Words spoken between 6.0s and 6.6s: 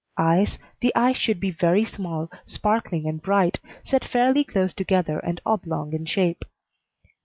shape.